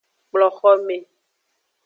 Kplo 0.29 0.47
xome. 0.57 0.97